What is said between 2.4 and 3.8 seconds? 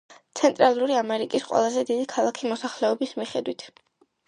მოსახლეობის მიხედვით.